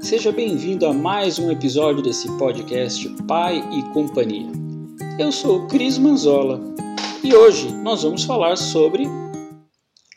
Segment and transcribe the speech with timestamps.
[0.00, 4.46] Seja bem-vindo a mais um episódio desse podcast Pai e Companhia.
[5.18, 6.60] Eu sou Cris Manzola
[7.24, 9.06] e hoje nós vamos falar sobre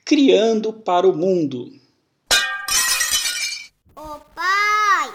[0.05, 1.71] Criando para o Mundo.
[3.95, 5.11] Ô pai!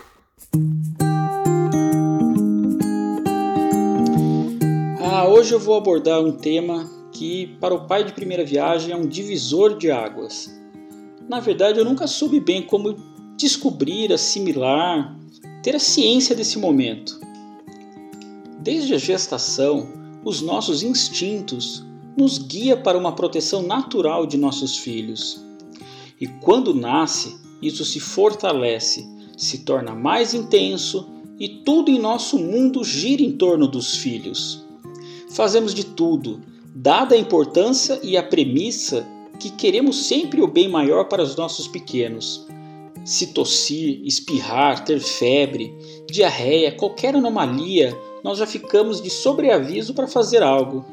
[5.01, 8.97] Ah, hoje eu vou abordar um tema que, para o pai de primeira viagem, é
[8.97, 10.51] um divisor de águas.
[11.29, 15.17] Na verdade, eu nunca soube bem como descobrir, assimilar,
[15.63, 17.21] ter a ciência desse momento.
[18.59, 19.89] Desde a gestação,
[20.25, 21.85] os nossos instintos
[22.17, 25.41] nos guia para uma proteção natural de nossos filhos.
[26.21, 29.07] E quando nasce, isso se fortalece,
[29.37, 31.07] se torna mais intenso
[31.39, 34.65] e tudo em nosso mundo gira em torno dos filhos.
[35.31, 36.41] Fazemos de tudo,
[36.75, 39.07] dada a importância e a premissa
[39.39, 42.47] que queremos sempre o bem maior para os nossos pequenos.
[43.07, 45.73] Se tossir, espirrar, ter febre,
[46.11, 50.85] diarreia, qualquer anomalia, nós já ficamos de sobreaviso para fazer algo.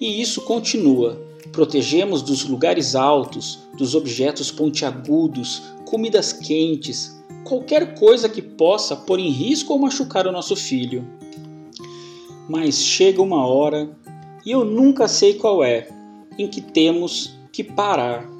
[0.00, 1.20] E isso continua.
[1.50, 9.30] Protegemos dos lugares altos, dos objetos pontiagudos, comidas quentes, qualquer coisa que possa pôr em
[9.30, 11.04] risco ou machucar o nosso filho.
[12.48, 13.90] Mas chega uma hora,
[14.46, 15.88] e eu nunca sei qual é,
[16.38, 18.37] em que temos que parar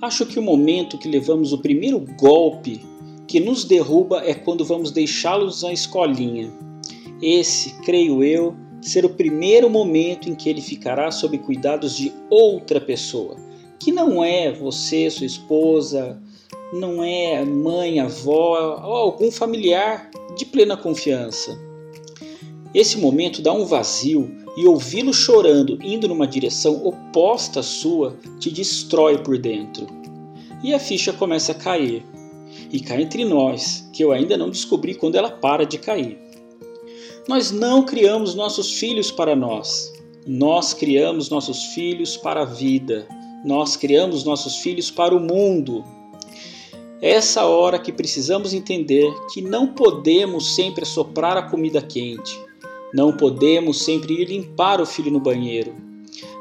[0.00, 2.86] Acho que o momento que levamos o primeiro golpe
[3.26, 6.52] que nos derruba é quando vamos deixá-los na escolinha.
[7.20, 12.80] Esse, creio eu, ser o primeiro momento em que ele ficará sob cuidados de outra
[12.80, 13.36] pessoa,
[13.76, 16.22] que não é você, sua esposa,
[16.72, 21.58] não é mãe, avó ou algum familiar de plena confiança.
[22.72, 28.50] Esse momento dá um vazio e ouvi-lo chorando indo numa direção oposta à sua te
[28.50, 29.86] destrói por dentro.
[30.64, 32.04] E a ficha começa a cair.
[32.72, 36.18] E cá entre nós, que eu ainda não descobri quando ela para de cair.
[37.28, 39.92] Nós não criamos nossos filhos para nós.
[40.26, 43.06] Nós criamos nossos filhos para a vida.
[43.44, 45.84] Nós criamos nossos filhos para o mundo.
[47.00, 52.47] Essa hora que precisamos entender que não podemos sempre soprar a comida quente,
[52.92, 55.74] não podemos sempre ir limpar o filho no banheiro.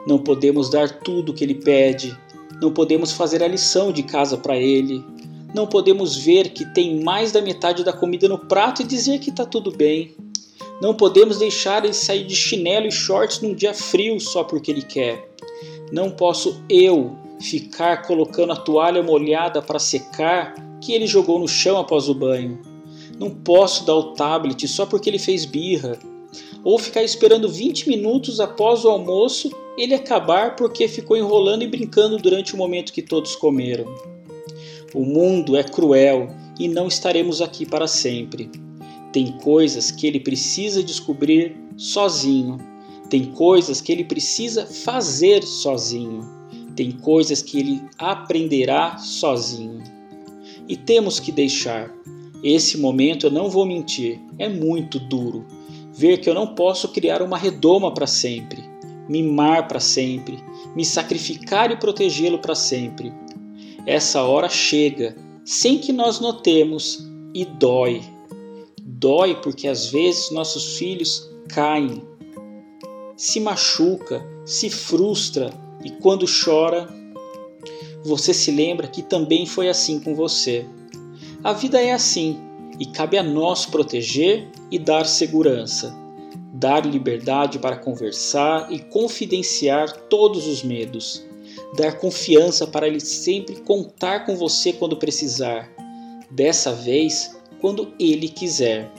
[0.06, 2.18] Não podemos dar tudo o que ele pede.
[2.62, 5.04] Não podemos fazer a lição de casa para ele.
[5.54, 9.30] Não podemos ver que tem mais da metade da comida no prato e dizer que
[9.30, 10.16] está tudo bem.
[10.82, 14.84] Não podemos deixar ele sair de chinelo e shorts num dia frio só porque ele
[14.84, 15.30] quer.
[15.92, 21.78] Não posso eu ficar colocando a toalha molhada para secar que ele jogou no chão
[21.78, 22.62] após o banho.
[23.20, 26.00] Não posso dar o tablet só porque ele fez birra
[26.64, 32.18] ou ficar esperando 20 minutos após o almoço ele acabar porque ficou enrolando e brincando
[32.18, 33.86] durante o momento que todos comeram.
[34.94, 36.30] O mundo é cruel
[36.60, 38.50] e não estaremos aqui para sempre.
[39.14, 42.58] Tem coisas que ele precisa descobrir sozinho.
[43.10, 46.28] Tem coisas que ele precisa fazer sozinho.
[46.76, 49.84] Tem coisas que ele aprenderá sozinho.
[50.68, 51.94] E temos que deixar.
[52.44, 55.46] Esse momento eu não vou mentir, é muito duro
[55.98, 58.64] ver que eu não posso criar uma redoma para sempre,
[59.10, 60.38] mimar para sempre,
[60.76, 63.12] me sacrificar e protegê-lo para sempre.
[63.84, 67.04] Essa hora chega, sem que nós notemos,
[67.34, 68.04] e dói.
[68.80, 72.04] Dói porque às vezes nossos filhos caem,
[73.16, 75.52] se machuca, se frustra
[75.84, 76.88] e quando chora,
[78.04, 80.66] você se lembra que também foi assim com você.
[81.44, 82.40] A vida é assim
[82.80, 85.96] e cabe a nós proteger e dar segurança,
[86.54, 91.26] dar liberdade para conversar e confidenciar todos os medos,
[91.76, 95.70] dar confiança para ele sempre contar com você quando precisar,
[96.30, 98.92] dessa vez quando ele quiser.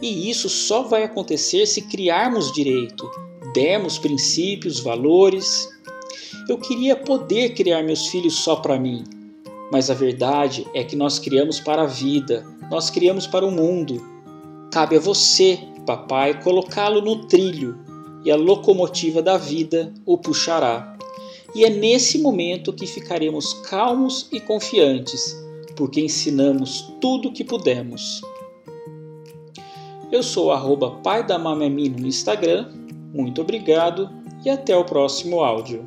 [0.00, 3.08] E isso só vai acontecer se criarmos direito,
[3.54, 5.68] dermos princípios, valores.
[6.48, 9.04] Eu queria poder criar meus filhos só para mim,
[9.70, 14.02] mas a verdade é que nós criamos para a vida, nós criamos para o mundo.
[14.72, 17.78] Cabe a você, papai, colocá-lo no trilho
[18.24, 20.96] e a locomotiva da vida o puxará.
[21.54, 25.36] E é nesse momento que ficaremos calmos e confiantes,
[25.76, 28.22] porque ensinamos tudo o que pudemos.
[30.10, 32.72] Eu sou arroba pai da no Instagram.
[33.12, 34.08] Muito obrigado
[34.46, 35.86] e até o próximo áudio.